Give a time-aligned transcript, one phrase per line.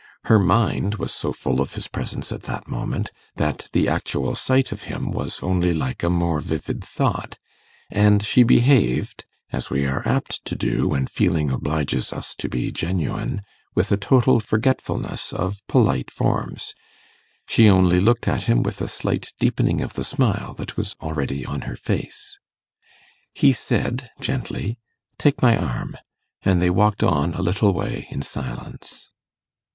[0.23, 4.71] Her mind was so full of his presence at that moment, that the actual sight
[4.71, 7.37] of him was only like a more vivid thought,
[7.91, 12.71] and she behaved, as we are apt to do when feeling obliges us to be
[12.71, 13.43] genuine,
[13.75, 16.73] with a total forgetfulness of polite forms.
[17.47, 21.45] She only looked at him with a slight deepening of the smile that was already
[21.45, 22.39] on her face.
[23.35, 24.79] He said gently,
[25.19, 25.95] 'Take my arm';
[26.41, 29.11] and they walked on a little way in silence.